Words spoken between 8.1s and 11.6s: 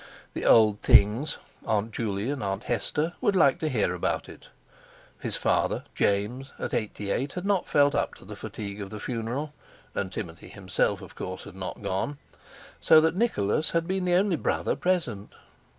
to the fatigue of the funeral; and Timothy himself, of course, had